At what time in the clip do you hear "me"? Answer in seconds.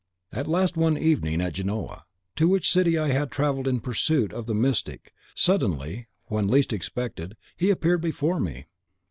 8.39-8.65